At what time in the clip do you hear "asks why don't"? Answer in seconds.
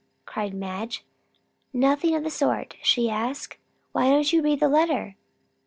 3.07-4.33